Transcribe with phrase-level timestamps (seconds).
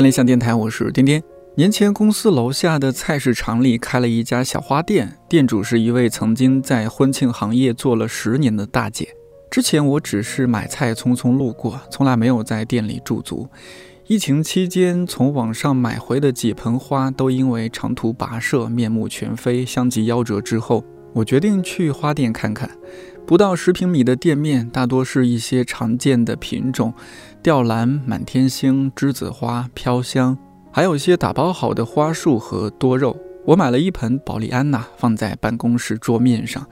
[0.00, 1.22] 看理想电台，我是颠颠。
[1.56, 9.14] 年前，公司楼下的菜市场里开了一家小花店，店主是一位曾经在婚庆行业做了十年的大姐。
[9.50, 13.46] 之前我只是买菜匆匆路过，从来没有在店里驻足。
[14.06, 22.70] 疫情期间，从网上买回的几盆花都因为长途跋涉，面目全非，相继夭折之后，我决定去花店看看。
[23.30, 26.92] 不到十平米的店面，大多是一些常见的品种：
[27.40, 30.36] 吊兰、满天星、栀子花、飘香，
[30.72, 33.16] 还有一些打包好的花束和多肉。
[33.46, 36.66] 我买了一盆保利安娜，放在办公室桌面上，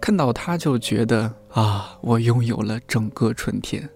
[0.00, 3.88] 看到它就觉得啊，我拥有了整个春天。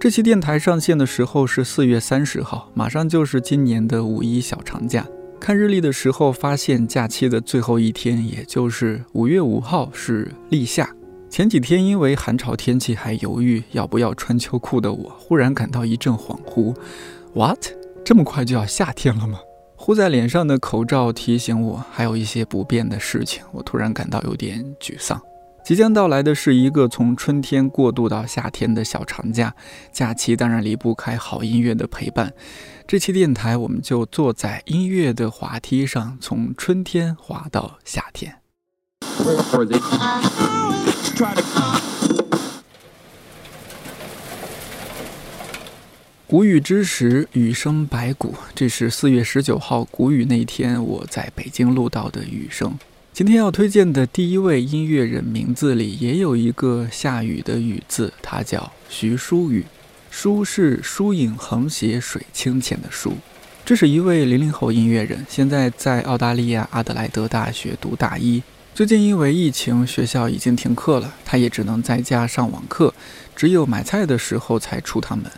[0.00, 5.06] 这期电台上线的时候是四月三十号，马上就是今年的五一小长假。
[5.38, 10.88] 看日历的时候，发现假期的最后一天，也就是五月五号是立夏。
[11.28, 16.74] 前几天因为寒潮天气还犹豫要不要穿秋裤的我，忽然感到一阵恍惚。
[17.34, 17.66] What？
[18.02, 19.38] 这么快就要夏天了吗？
[19.76, 25.20] 糊在脸上的口罩提醒我还有一些不变的事情，我突然感到有点沮丧。
[25.62, 29.54] 即将到来的是一个从春天过渡到夏天的小长假，
[29.92, 32.32] 假期当然离不开好音乐的陪伴。
[32.88, 38.36] 这期电台，我们就坐在音乐的滑梯上，从春天滑到夏天。
[46.26, 48.34] 谷雨之时，雨声百谷。
[48.54, 52.76] 这是四月十九号谷雨那天，我在北京录到的雨声。
[53.20, 59.66] 今天要推荐的第一位音乐人名字里也有一个下雨的雨字，他叫徐书宇。
[60.10, 63.12] 书是疏影横斜水清浅的书。
[63.62, 68.42] 这是一位零零后音乐人，现在在澳大利亚阿德莱德大学读大一。
[68.74, 72.94] 最近因为疫情，学校已经停课了，他也只能在家上网课，
[73.36, 75.30] 只有买菜的时候才出趟门。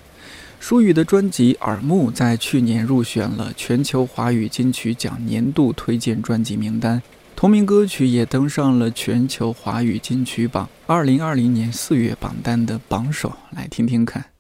[0.61, 7.03] 舒宇的专辑《耳目》在去年入选了全球华语金曲奖年度推荐专辑名单。
[7.43, 14.32] 同名歌曲也登上了全球华语金曲榜二零二零年四月榜单的榜首，来听听看。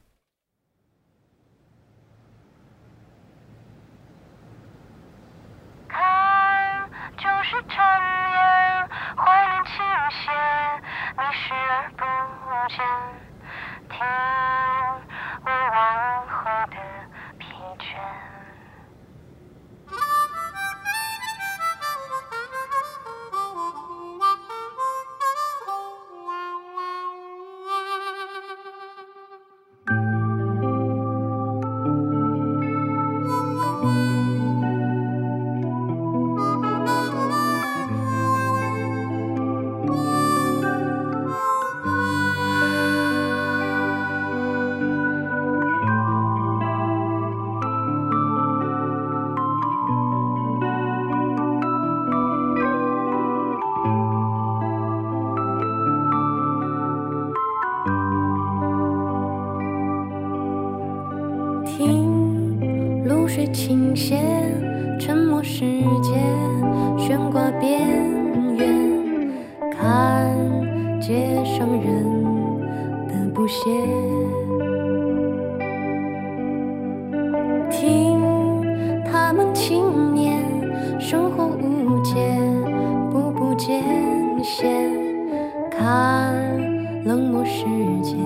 [87.54, 87.66] 世
[88.02, 88.16] 界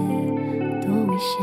[0.81, 1.34] 多危险！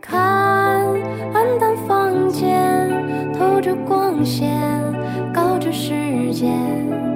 [0.00, 0.86] 看
[1.34, 2.88] 暗淡房间
[3.34, 4.48] 透着光线，
[5.34, 7.11] 告知时间。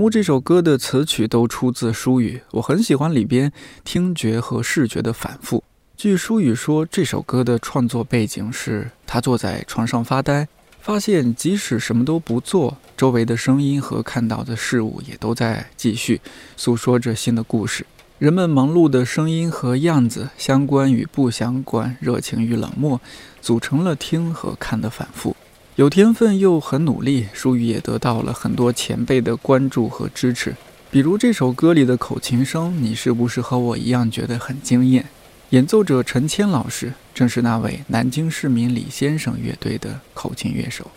[0.00, 3.52] 目这首歌的词曲都出自舒语，我很喜欢里边
[3.84, 5.62] 听觉和视觉的反复。
[5.94, 10.48] 据舒语说，这首歌的创作背景是他坐在床上发呆，
[10.80, 16.22] 发现即使什么都不做，周围的声音和看到的事物也都在继续
[16.56, 17.84] 诉说着新的故事。
[18.18, 22.98] 人们忙碌的声音和样子，相关与不相关，热情与冷漠，
[23.42, 25.36] 组成了听和看的反复。
[25.80, 30.54] 有天分又很努力，舒宇也得到了很多前辈的关注和支持。
[30.90, 35.06] 比如这首歌里的口琴声，你是不是和我一样觉得很惊艳？
[35.48, 40.90] 演奏者陈谦老师正是那位南京市民李先生乐队的口琴乐手。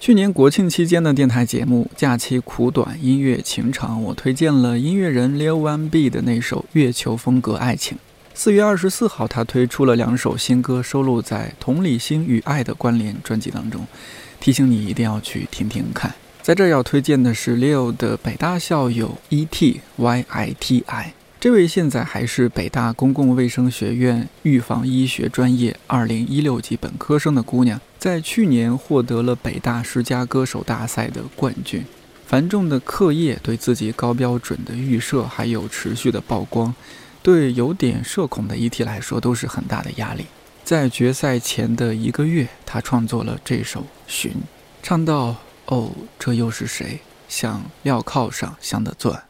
[0.00, 7.96] 去年国庆期间的电台节目《假期苦短，音乐情长》，我推荐了音乐人 Lil One B 的那首《月球风格爱情》。
[8.40, 13.84] 四月二十四号，他推出了两首新歌，收录在《同理心与爱的关联》专辑当中。
[14.38, 16.14] 提醒你一定要去听听看。
[16.40, 19.80] 在这要推荐的是 Leo 的北大校友 E.T.
[19.96, 21.14] Y.I.T.I。
[21.40, 31.84] 这位现在还是北大公共卫生学院预防医学专业二零一六级本科生的姑娘，在去年获得了北大十佳歌手大赛的冠军。
[32.24, 36.72] 繁重的课业、对自己高标准的预设，还有持续的曝光。
[37.28, 40.24] 对有点社恐的 E.T 来说都是很大的压力。
[40.64, 44.32] 在决赛前的一个月，他创作了这首《寻》，
[44.82, 45.36] 唱到
[45.68, 47.00] ：“哦，这又是谁？
[47.28, 49.22] 像镣铐上镶的钻。”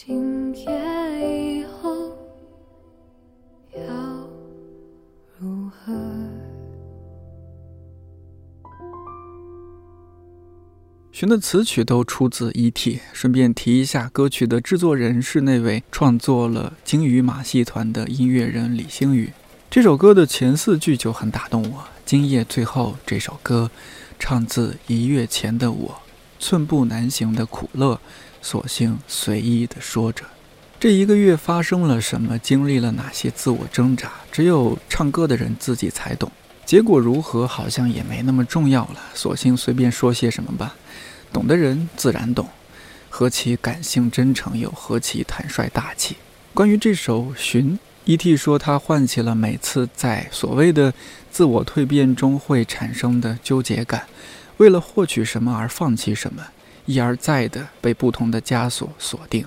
[0.00, 2.16] 今夜以后
[3.74, 3.82] 要
[5.36, 5.92] 如何？
[11.10, 13.00] 寻的词曲都出自 E.T。
[13.12, 19.32] 顺便提一下，歌曲的制作人是那位创作了《鲸鱼马戏团》的音乐人李星宇。
[19.68, 21.84] 这首歌的前四句就很打动我。
[22.06, 23.68] 今夜最后这首歌，
[24.16, 26.00] 唱自一月前的我，
[26.38, 28.00] 寸步难行的苦乐，
[28.42, 30.24] 索性随意地说着。
[30.80, 36.30] 这一个月发生了什么，经历了哪些自我挣扎，只有唱歌的人自己才懂。
[36.64, 40.76] 结果如何，好像也没那么重要了，索性随便说些什么吧。
[41.32, 42.48] 懂的人自然懂，
[43.10, 46.16] 何其感性真诚，又何其坦率大气。
[46.54, 47.72] 关于这首《寻》
[48.04, 48.36] ，E.T.
[48.36, 50.94] 说他唤起了每次在所谓的
[51.30, 54.06] 自我蜕变中会产生的纠结感，
[54.58, 56.42] 为了获取什么而放弃什么，
[56.88, 59.44] 一而再的被不同的枷锁锁定，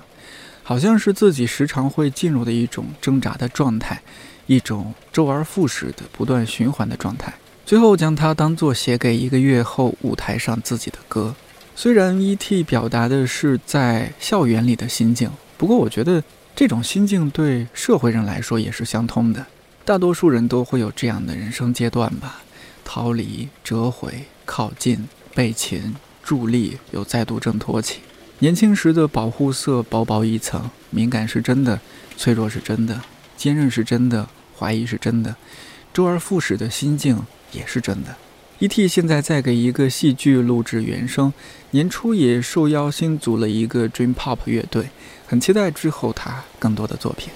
[0.62, 4.00] 好像是自己时常会进入的一种挣扎的状态，
[4.46, 7.34] 一种周而复始的不断循环的状态。
[7.66, 11.34] 最后将它当作写给一个月后舞台上自己的歌。
[11.74, 12.62] 虽然 E.T.
[12.62, 16.22] 表达的是在校园里的心境，不过我觉得
[16.54, 19.44] 这种心境对社会人来说也是相通的。
[19.84, 22.42] 大多数人都会有这样的人生阶段吧：
[22.84, 25.96] 逃离、折回、靠近、被擒、
[26.32, 28.00] 助力，又再度挣脱起。
[28.38, 31.78] 年轻时的保护色薄薄一层，敏感是真的，
[32.16, 33.02] 脆弱是真的，
[33.36, 34.26] 坚韧是真的，
[34.58, 35.36] 怀疑是真的，
[35.92, 38.16] 周而复始的心境也是真的。
[38.60, 38.88] E.T.
[38.88, 41.34] 现在在给一个戏剧录制原声，
[41.72, 44.88] 年初也受邀新组了一个 Dream Pop 乐队，
[45.26, 47.28] 很期待之后他更多的作品。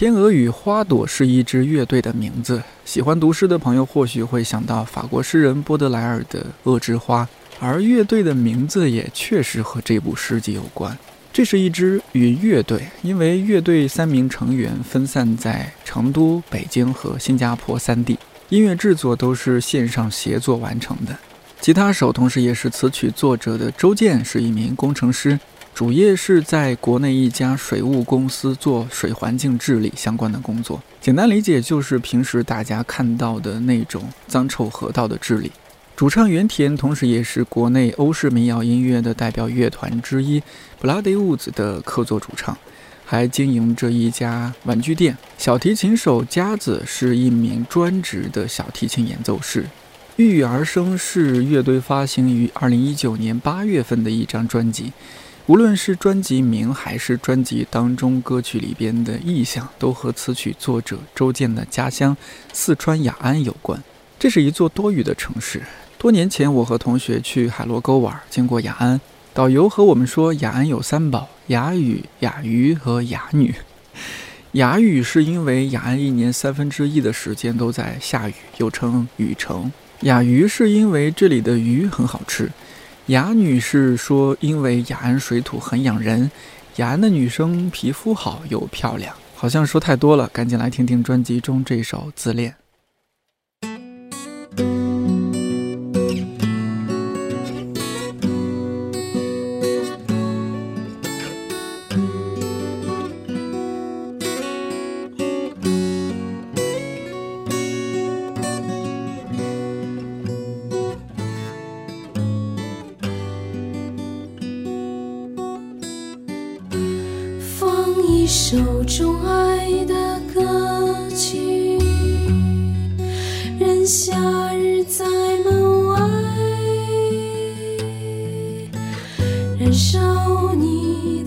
[0.00, 7.22] 天鹅与花朵是一支乐队的名字，喜欢读诗的朋友或许会想到法国诗人波德莱尔的《恶之花》，
[7.60, 10.96] 而乐队的名字也确实和这部诗集有关。
[11.34, 21.14] 这是一支云乐队，因为乐队三名成员分散在成都、北京和新加坡三地，音乐制作都是线上协作完成的。
[21.60, 25.38] 吉他手同时也是词曲作者的周健是一名工程师，
[25.80, 35.50] 主业是在国内一家水务公司做水环境治理相关的工作，简单理解就是平时大家看到的那种脏臭河道的治理。
[35.96, 40.42] 主唱原田，同时也是国内欧式民谣音乐的代表乐团之一
[40.82, 42.54] Bloody Woods 的客座主唱，
[43.06, 45.16] 还经营着一家玩具店。
[45.38, 49.64] 小提琴手佳子是一名专职的小提琴演奏师。
[50.16, 54.92] 郁郁而生是乐队发行于2019年8月份的一张专辑，
[55.46, 62.16] 无论是专辑名还是专辑当中歌曲里边的意象，都和词曲作者周健的家乡
[62.52, 63.82] 四川雅安有关。
[64.18, 65.62] 这是一座多雨的城市。
[65.98, 69.00] 多年前，我和同学去海螺沟玩，经过雅安，
[69.34, 73.54] 导游和我们说，雅安有三宝：雅雨、雅鱼和雅女。
[74.52, 79.70] 雅雨是因为雅安一年三分之一的时间都在下雨，又称雨城；
[80.02, 82.46] 雅鱼是因为这里的鱼很好吃；
[83.10, 86.30] 雅女士说因为雅安水土很养人，
[86.76, 89.12] 雅安的女生皮肤好又漂亮。
[89.34, 92.52] 好像说太多了，赶紧来听听专辑中这首《自恋》。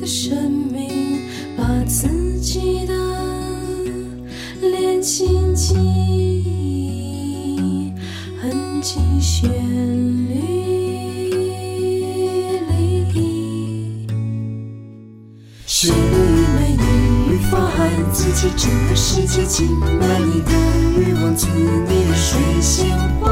[0.04, 1.22] 的生命，
[1.56, 2.10] 把自
[2.42, 2.94] 己的
[4.60, 5.78] 脸轻轻
[8.42, 9.50] 哼起旋
[10.28, 10.36] 律
[12.68, 14.06] 里。
[15.66, 15.96] 旋律
[16.60, 16.84] 美丽，
[17.30, 17.80] 无法爱
[18.12, 20.52] 自己，整个世界浸满你的
[21.00, 22.90] 欲望，做你的水仙
[23.22, 23.32] 花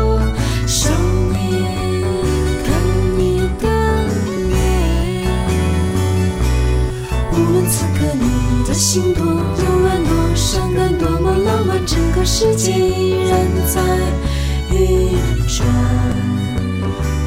[8.20, 13.82] 你的心多柔软，多伤感，多么浪漫，整个世界依然在
[14.76, 15.10] 运
[15.48, 15.68] 转。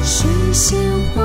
[0.03, 0.79] 水仙
[1.13, 1.21] 花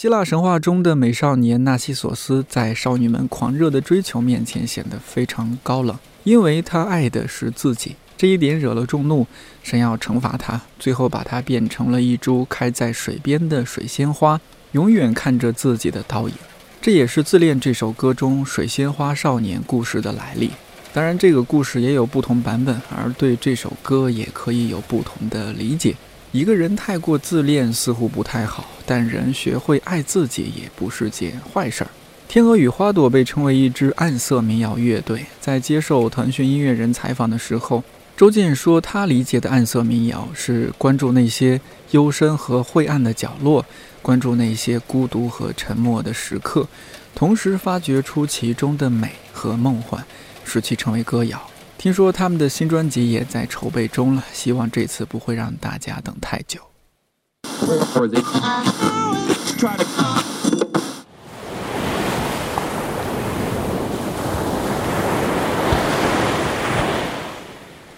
[0.00, 7.96] 希腊神话中的美少年纳西索斯，在少女们狂热的追求面前显得非常高冷，因为他爱的是自己。
[8.16, 9.26] 这一点惹了众怒，
[9.62, 14.40] 神要惩罚他，最后把他变成了一株开在水边的水仙花，
[14.72, 16.34] 永远看着自己的倒影。
[16.80, 20.50] 这也是《自恋》这首歌中水仙花少年故事的来历。
[20.94, 25.94] 当然，这个故事也有不同版本，而对这首歌也可以有不同的理解。
[26.32, 31.90] 一个人太过自恋似乎不太好，但人学会爱自己也不是件坏事儿。
[32.28, 37.82] 天鹅与花朵被称为一支暗色民谣乐队，在接受腾讯音乐人采访的时候，
[38.16, 43.66] 周健说他理解的暗色民谣是关注那些幽深和晦暗的角落，
[44.00, 46.68] 关注那些孤独和沉默的时刻，
[47.12, 50.04] 同时发掘出其中的美和梦幻，
[50.44, 51.49] 使其成为歌谣。
[51.80, 56.60] 听说他们的新专辑也在筹备中了，希望这次不会让大家等太久。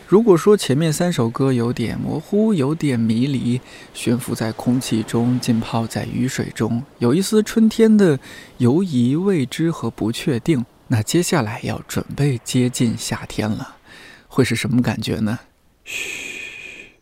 [0.06, 3.60] 如果说前面三首歌有点模糊，有点迷离，
[3.92, 8.20] 悬浮在空气中，浸泡在雨水中，有一丝春天的
[8.58, 13.76] 犹疑、未知和不确定，那接下来要准备接近夏天了，
[14.28, 15.38] 会是什么感觉呢？
[15.85, 16.98] 嘘。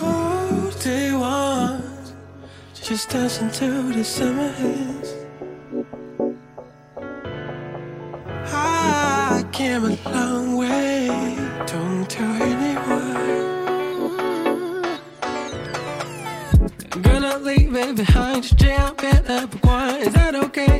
[0.00, 1.82] All day one,
[2.74, 5.10] just dancing to the summer hits.
[8.50, 11.10] I came a long way,
[11.66, 13.12] don't tell anyone.
[17.02, 20.71] Gonna leave it behind，就这样变了，不管 Is that okay？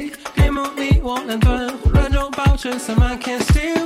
[1.17, 3.82] 黑梦里我难断，混乱中保持散漫，Can still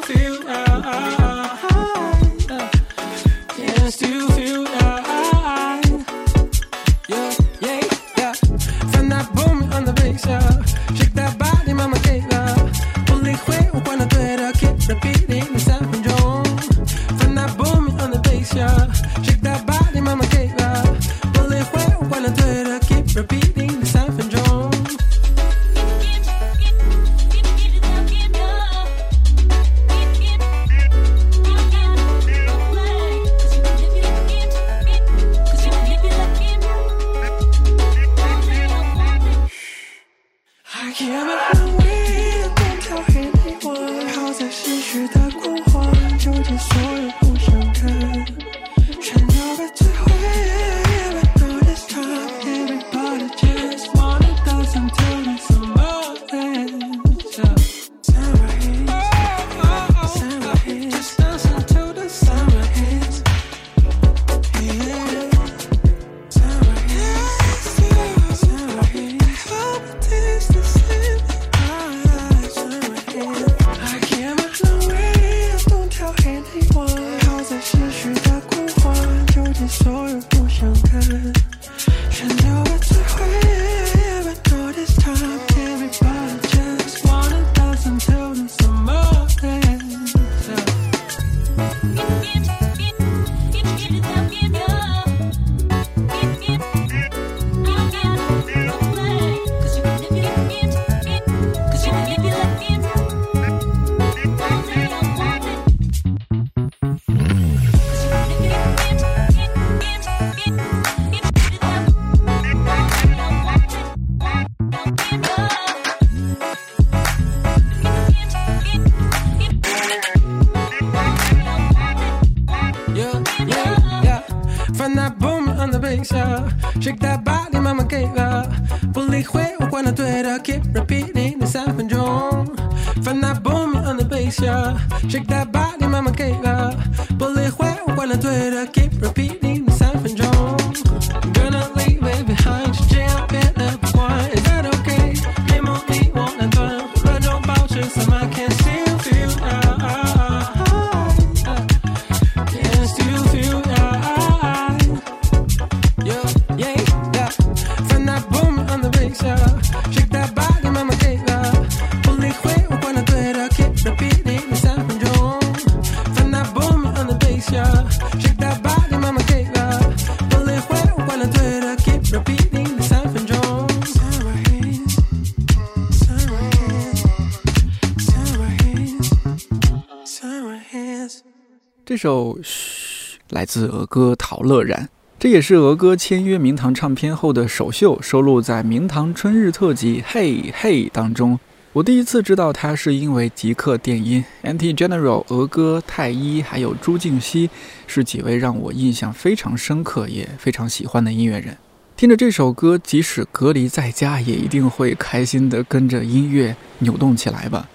[183.36, 191.38] 来自儿歌陶乐然，这也是儿歌签约明堂唱片后的首秀，收录在明堂春日特辑《嘿嘿》当中。
[191.74, 197.50] 我第一次知道他是因为极客电音、Anti General、俄歌、太一还有朱静熙
[197.86, 201.58] 是几位让我印象非常深刻也非常喜欢的音乐人。
[201.94, 207.68] 听着这首歌，即使隔离在家，也一定会开心的跟着音乐扭动起来吧。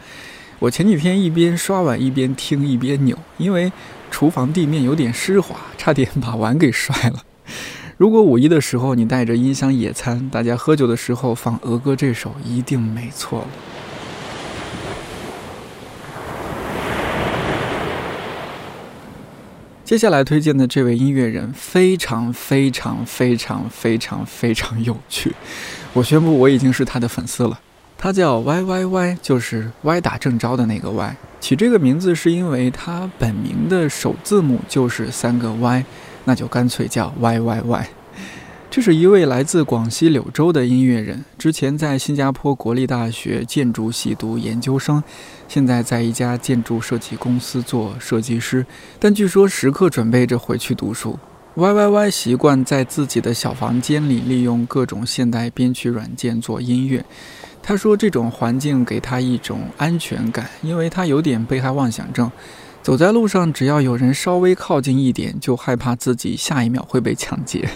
[0.58, 3.72] 我前几天一边刷碗一边听一边扭，因为
[4.12, 7.24] 厨房地面有点湿滑，差点把碗给摔了。
[7.98, 13.48] 如果五一的时候你带着音箱野餐，大家喝酒的时候放俄歌这首，一定没错了。
[19.84, 25.34] 接下来推荐的这位音乐人非常非常非常非常非常有趣，
[25.94, 27.60] 我宣布我已经是他的粉丝了。
[27.98, 31.16] 他叫 Y Y Y，就是歪打正着的那个 Y。
[31.42, 35.84] 起这个名字是因为他本名的首字母就是三个 Y，
[36.24, 37.90] 那就干脆叫 Y Y Y。
[38.70, 45.04] 这是一位来自广西柳州的音乐人，之前在新加坡国立大学建筑系读研究生，
[45.48, 48.66] 现在在一家建筑设计公司做设计师，
[49.00, 51.18] 但据说时刻准备着回去读书。
[51.56, 57.04] Y Y Y 习惯在自己的小房间里利用各种现代编曲软件做音乐。
[57.64, 62.30] 他说，这种环境给他一种安全感，因为他有点被害妄想症，
[62.82, 67.70] 走在路上只要有人稍微靠近一点，就害怕自己下一秒会被抢劫。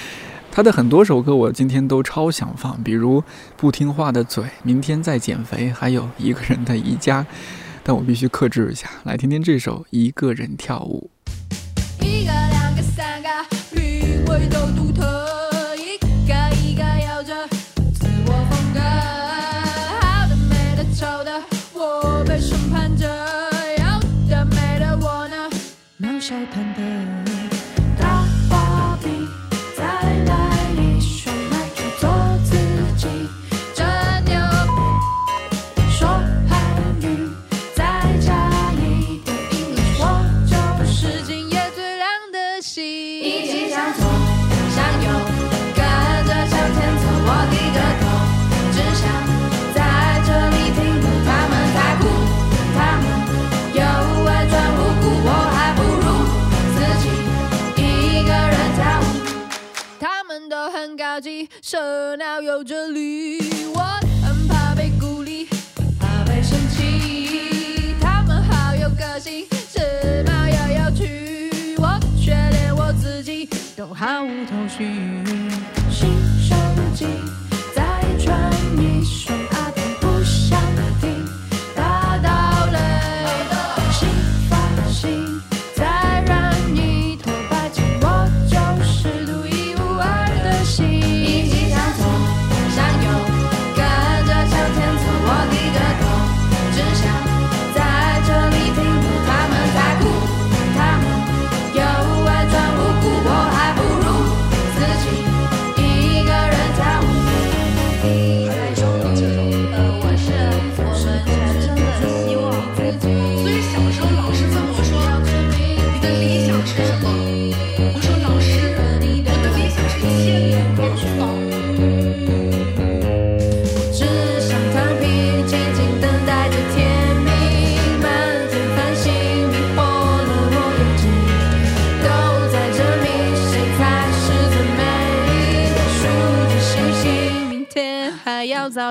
[0.52, 3.20] 他的很多首歌我今天都超想放，比如
[3.56, 7.24] 《不听话的嘴》《明天再减肥》，还有一个人的宜家，
[7.82, 11.10] 但我必须克制一下，来听听这首《一个人跳舞》。
[12.04, 13.28] 一个、两个、三个，
[26.30, 26.80] 交谈的
[27.24, 27.32] 你
[27.98, 29.26] 大画笔
[29.76, 31.58] 再来一双曼
[31.98, 32.08] 做
[32.44, 32.56] 自
[32.96, 33.08] 己
[33.74, 33.82] 这
[34.30, 34.40] 牛
[35.90, 36.06] 说
[36.48, 36.54] 汉
[37.00, 37.28] 语
[37.74, 40.04] 再加一的英语我
[40.46, 42.80] 就是今夜最亮的星。
[42.84, 44.19] 一起闪烁
[61.72, 63.38] 热闹，有着理。
[63.72, 63.80] 我
[64.26, 65.46] 很怕被孤立，
[66.00, 67.94] 怕被生气。
[68.00, 74.84] 他们好有个性，时髦又要去，我却连我自己都毫无头绪。
[75.88, 76.10] 新
[76.42, 76.56] 手
[76.92, 77.06] 机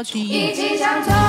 [0.02, 1.29] 一起向左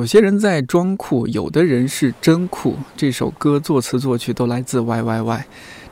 [0.00, 2.74] 有些人在装酷，有的人是真酷。
[2.96, 5.42] 这首歌作词作曲都来自 YYY，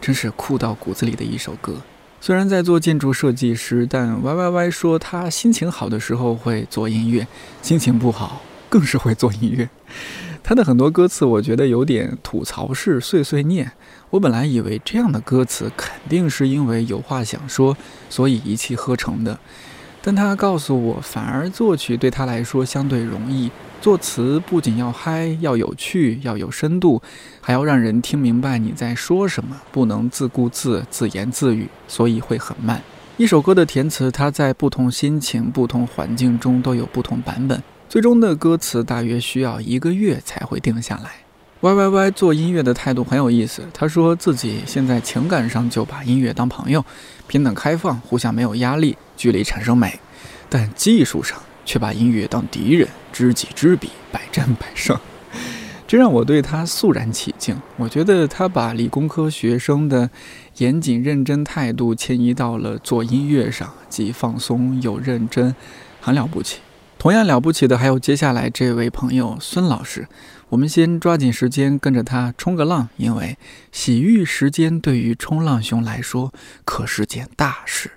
[0.01, 1.75] 真是酷到骨子里的一首歌。
[2.19, 7.27] 虽然在做建筑设计师，但 YYY 说他心情好的时候会做音乐，
[7.61, 8.41] 心情不好
[8.71, 9.69] 更是会做音乐。
[10.43, 13.71] 他的很多歌词我觉得有点吐槽式碎碎念。
[14.09, 17.77] 我本来以为这样的歌词肯定是因为有话想说，
[18.09, 19.39] 所以一气呵成的。
[20.01, 23.51] 但他告诉我，反而作曲对他来说相对容易。
[23.81, 27.01] 作词不仅要嗨，要有趣，要有深度，
[27.41, 32.83] 还要让人听明白你在说什么，不能自顾自、自言自语，所以会很慢。
[33.17, 41.11] 一首歌的填词，它在不同心情、不同环境中都有不同版本，最终的歌词大约需要一个月才会定下来。
[41.61, 46.85] Y Y Y 做音乐的态度很有意思，他说自己现在情感上就把音乐当朋友，
[47.27, 49.99] 平等开放，互相没有压力，距离产生美，
[50.49, 51.37] 但技术上
[51.69, 54.99] 却把音乐当敌人，知己知彼，百战百胜。
[55.87, 57.61] 这让我对他肃然起敬。
[57.77, 60.09] 我觉得他把理工科学生的
[60.57, 65.55] 严谨认真态度迁移到了做音乐上，既放松又认真，
[66.01, 66.61] 很了不起。
[66.99, 70.09] 同样了不起的还有接下来这位朋友孙老师。
[70.49, 73.37] 我们先抓紧时间跟着他冲个浪，因为
[73.71, 76.33] 洗浴时间对于冲浪熊来说
[76.65, 77.91] 可是件大事。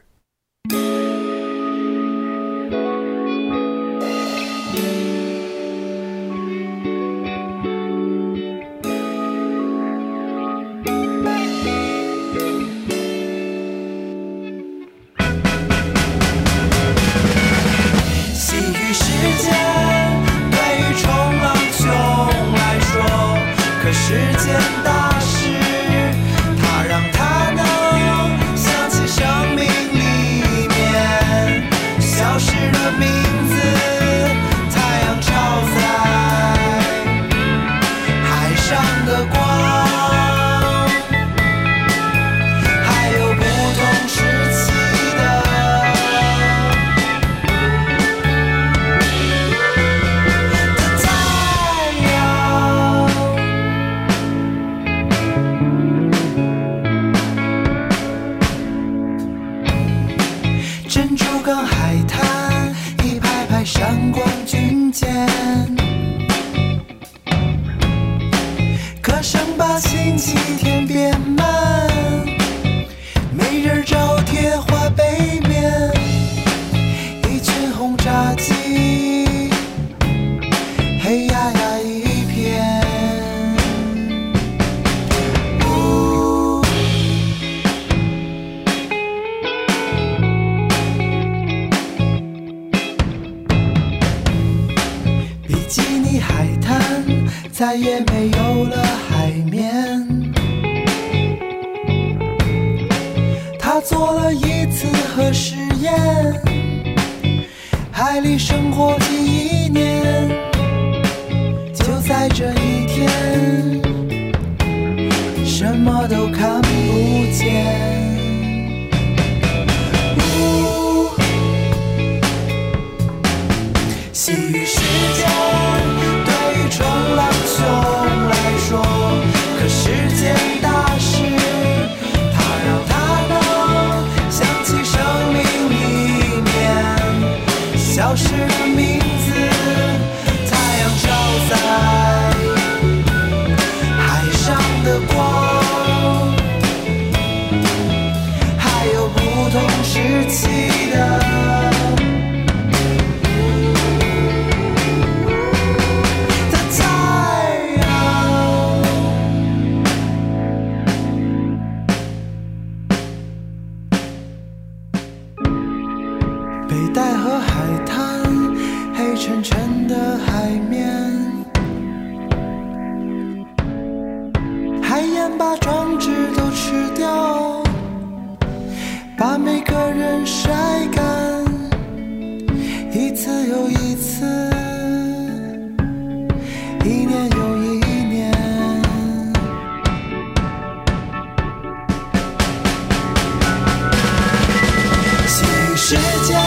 [195.92, 196.40] 时间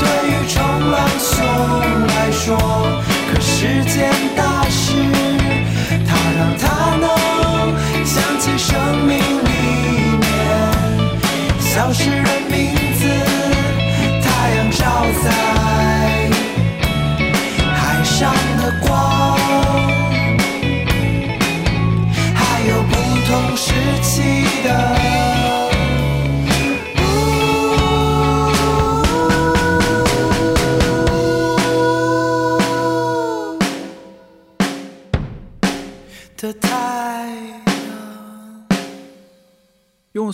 [0.00, 0.56] 对于冲
[0.90, 1.36] 浪熊
[2.06, 2.56] 来说，
[3.30, 4.94] 可是件大事。
[6.06, 7.06] 它让它能
[8.06, 8.72] 想起生
[9.06, 10.24] 命里面
[11.60, 12.37] 消失的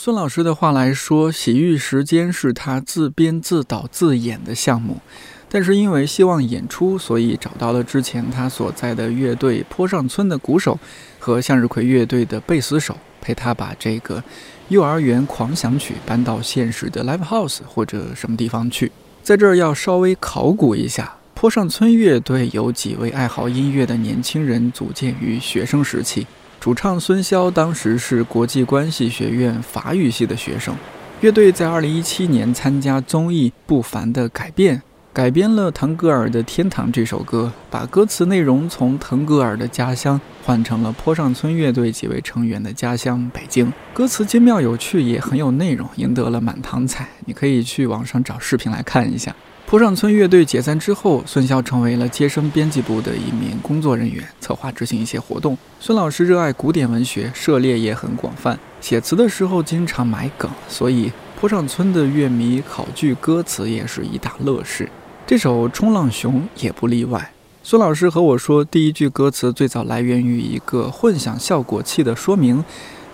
[0.05, 5.01] 孙老师的话来说，《洗浴时间》是他自编自导自演的项目，
[5.49, 10.79] 但是因为希望演出，所以找到了之前他所在的乐队坡上村的鼓手
[11.19, 14.23] 和向日葵乐队的贝斯手，陪他把这个
[14.69, 18.93] 幼儿园狂想曲搬到现实的 live house 或者什么地方去。
[19.23, 26.27] 在这儿要稍微考古一下，坡上村乐队由几位爱好音乐的年轻人组建于学生时期。
[26.65, 30.75] 主唱孙潇当时是国际关系学院法语系的学生。
[31.21, 34.79] 乐队在2017年参加综艺《不凡的改变》，
[35.13, 43.71] 改编了腾格尔的《天堂》这首歌，把歌词内容从腾格尔的家乡换成了坡上村乐队几位成员的家乡北京。
[43.93, 47.07] 歌词精妙有趣，也很有内容，赢得了满堂彩。
[47.27, 49.37] 你可以去网上找视频来看一下。
[49.67, 55.57] 坡上村乐队解散之后，孙骁成为了接生编辑部的一名工作人员，策划执行一些活动。
[55.81, 61.11] 孙老师热爱古典文学，涉猎也很广泛，写词的时候经常埋梗，所以
[61.41, 64.89] 坡上村的乐迷考据歌词也是一大乐事。
[65.27, 67.33] 这首《冲浪熊》也不例外。
[67.63, 72.63] 孙老师和我说，第一句歌词最早来源于一个混响效果器的说明，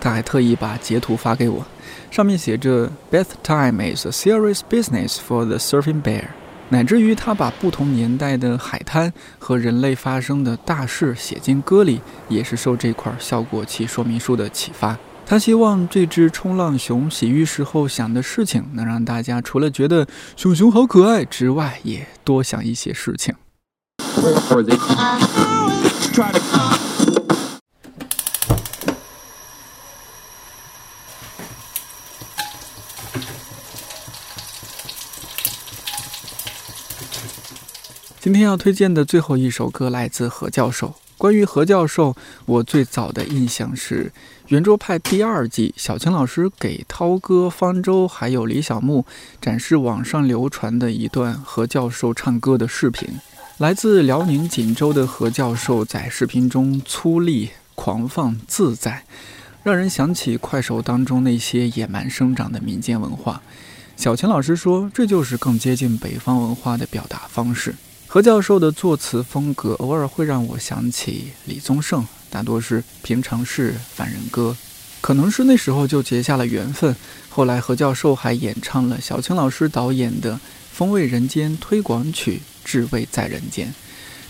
[0.01, 1.65] 他还特意把截图发给我，
[2.11, 6.25] 上面写着 “Bath time is a serious business for the surfing bear”。
[6.71, 11.99] 乃至于他把不同年代的海滩和人类发生的大事写进歌里，
[12.29, 14.97] 也是受这块效果器说明书的启发。
[15.25, 20.07] 他希望这只冲浪熊洗浴时候想的事情，能让大家除了觉得
[20.37, 23.35] 熊熊好可爱之外，也多想一些事情。
[38.23, 40.93] 今天要推荐的最后一首歌来自何教授。
[41.17, 42.15] 关于何教授，
[42.45, 44.13] 我最早的印象是
[44.49, 49.03] 《圆桌派》第二季，小青老师给涛哥、方舟还有李小牧
[49.41, 53.09] 展示网上流传的一段何教授唱歌的视频。
[53.57, 59.03] 来自辽宁锦州的何教授在视频中粗粝、狂放、自在，
[59.63, 63.41] 让人想起快手当中那些野蛮生长的民间文化。
[63.97, 67.73] 小青老师说，这就是更接近北方文化的表达方式。
[68.13, 74.53] 何教授的作词风格偶尔会让我想起李宗盛，大多是平常事、凡人歌。
[74.99, 76.93] 可能是那时候就结下了缘分。
[77.29, 80.33] 后来何教授还演唱了小青老师导演的
[80.73, 83.69] 《风味人间》推广曲《至味在人间》，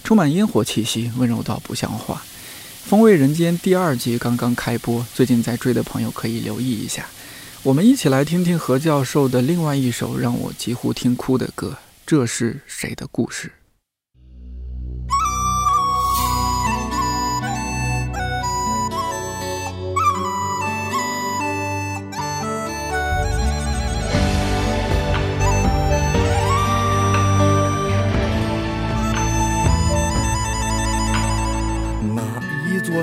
[0.04, 2.22] 充满烟火气息，温柔到不像话。
[2.88, 7.08] 《风味人间》第二季刚刚开播，最近在追的朋友可以留意一下。
[7.64, 11.76] 我们一起来听听何教授的另外一首让我几乎听哭的歌。
[12.06, 13.52] 这是谁的故事？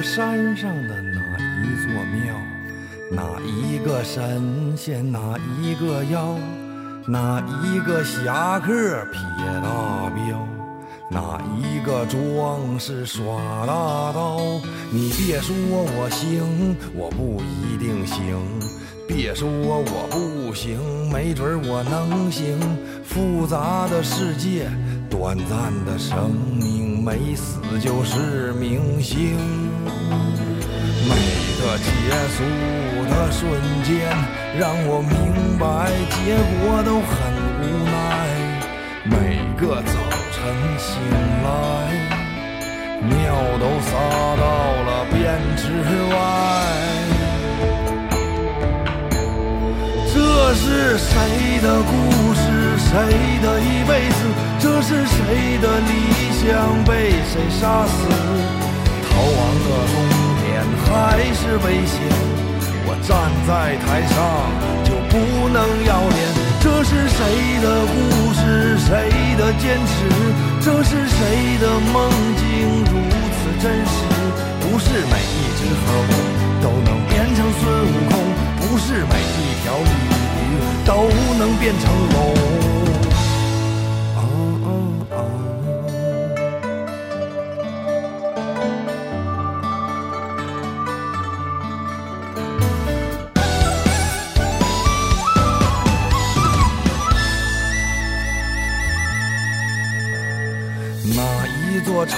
[0.03, 1.21] 山上的哪
[1.63, 2.35] 一座庙，
[3.11, 6.37] 哪一个神仙哪一个妖，
[7.07, 8.69] 哪一个侠客
[9.13, 9.21] 撇
[9.63, 10.47] 大镖，
[11.11, 13.25] 哪一个壮士耍
[13.67, 14.41] 大刀？
[14.91, 18.37] 你别说我行，我不一定行。
[19.07, 20.79] 别说我不行，
[21.11, 22.59] 没准我能行。
[23.05, 24.71] 复杂的世界，
[25.09, 29.68] 短暂的生命，没死就是明星。
[31.09, 31.13] 每
[31.59, 31.89] 个结
[32.35, 32.39] 束
[33.09, 33.41] 的瞬
[33.85, 33.89] 间，
[34.59, 35.13] 让我明
[35.59, 35.65] 白
[36.11, 36.17] 结
[36.61, 37.11] 果都很
[37.61, 37.95] 无奈。
[39.05, 39.15] 每
[39.57, 39.93] 个早
[40.33, 40.37] 晨
[40.79, 40.89] 醒
[41.45, 41.47] 来，
[43.03, 43.15] 尿
[43.59, 43.91] 都撒
[44.37, 44.43] 到
[44.85, 45.17] 了便
[45.57, 45.63] 池
[46.15, 46.17] 外。
[50.15, 50.17] 这
[50.55, 51.13] 是谁
[51.63, 51.91] 的故
[52.35, 52.41] 事？
[52.79, 52.91] 谁
[53.43, 54.19] 的一辈子？
[54.59, 55.91] 这是谁的理
[56.33, 56.45] 想
[56.85, 58.58] 被谁杀死？
[59.19, 59.95] 逃亡的终
[60.47, 60.47] 点
[60.87, 61.99] 还是危险？
[62.87, 63.11] 我站
[63.49, 64.15] 在台上
[64.87, 65.19] 就不
[65.51, 66.23] 能要脸。
[66.63, 67.19] 这是谁
[67.59, 67.99] 的故
[68.39, 68.79] 事？
[68.79, 70.07] 谁的坚持？
[70.63, 71.99] 这是谁的梦
[72.39, 72.47] 境
[72.87, 72.95] 如
[73.35, 74.07] 此真实？
[74.63, 75.87] 不是每一只猴
[76.63, 78.23] 都能变成孙悟空，
[78.59, 79.91] 不是每一条鲤
[80.39, 80.55] 鱼
[80.87, 81.11] 都
[81.41, 82.78] 能变成龙。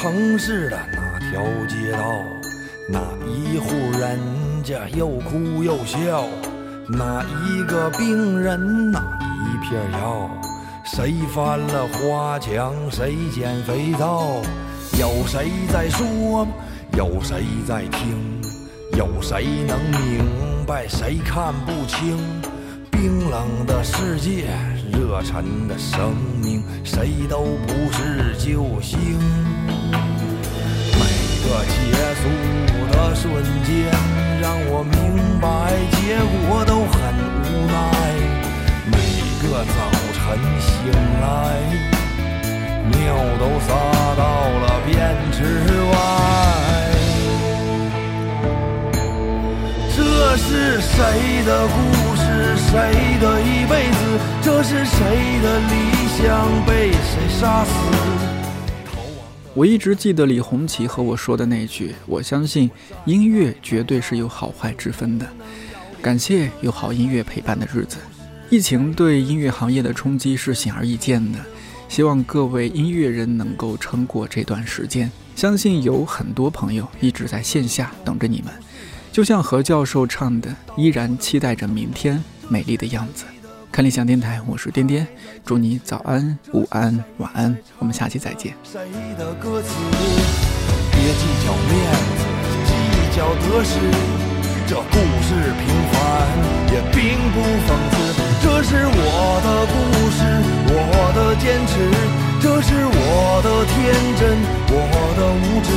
[0.00, 2.24] 城市的哪条街道，
[2.88, 4.18] 哪一户人
[4.64, 6.26] 家又哭又笑，
[6.88, 10.30] 哪一个病人哪一片药，
[10.84, 14.40] 谁翻了花墙，谁捡肥皂，
[14.98, 16.48] 有谁在说，
[16.96, 18.40] 有谁在听，
[18.96, 20.24] 有谁能明
[20.66, 22.16] 白，谁看不清。
[22.90, 24.46] 冰冷的世界，
[24.90, 29.20] 热忱的生命，谁都不是救星。
[31.50, 31.74] 这结
[32.14, 32.22] 束
[32.92, 33.26] 的瞬
[33.64, 33.90] 间，
[34.40, 34.94] 让我明
[35.40, 36.14] 白结
[36.46, 36.94] 果都很
[37.42, 37.74] 无奈。
[38.86, 38.94] 每
[39.42, 39.74] 个早
[40.14, 40.70] 晨醒
[41.20, 41.26] 来，
[42.86, 42.94] 尿
[43.40, 43.68] 都撒
[44.14, 44.22] 到
[44.62, 44.94] 了便
[45.32, 45.42] 池
[45.90, 45.92] 外。
[49.96, 49.98] 这
[50.36, 52.22] 是谁的故事？
[52.70, 52.70] 谁
[53.20, 53.98] 的一辈子？
[54.40, 54.96] 这是谁
[55.42, 55.74] 的理
[56.14, 56.22] 想
[56.64, 57.69] 被谁杀死？
[59.54, 62.70] 我一直记得李红旗和我说的那句：“我相信
[63.04, 65.26] 音乐绝对是有好坏之分的。”
[66.00, 67.98] 感谢有好音乐陪伴的日子。
[68.48, 71.38] 疫情对音乐行业的冲击是显而易见的，
[71.88, 75.10] 希望各位音乐人能够撑过这段时间。
[75.34, 78.52] 相信有很多朋友一直在线下等着你们，
[79.10, 83.24] 就像何教授唱的：“依然期待着明天美丽的样子。”
[83.72, 85.06] 看理想电台，我是颠颠，
[85.44, 88.52] 祝你早安、午安、晚安，我们下期再见。
[88.64, 88.80] 谁
[89.16, 89.68] 的歌词？
[90.90, 91.70] 别计较面
[92.18, 92.26] 子，
[92.66, 92.72] 计
[93.16, 93.78] 较得失。
[94.66, 95.94] 这故事平凡，
[96.74, 97.94] 也并不讽刺。
[98.42, 99.78] 这是我的故
[100.10, 100.18] 事，
[100.66, 100.74] 我
[101.14, 101.72] 的坚持，
[102.42, 103.78] 这是我的天
[104.18, 104.34] 真，
[104.68, 104.74] 我
[105.16, 105.70] 的无知。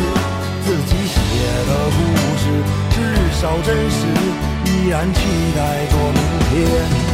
[0.65, 1.15] 自己写
[1.69, 2.01] 的故
[2.41, 2.43] 事，
[2.89, 2.97] 至
[3.39, 4.01] 少真实，
[4.65, 5.19] 依然期
[5.55, 6.17] 待着明
[6.49, 7.12] 天。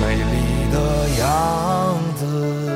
[0.00, 2.73] 美丽的样子。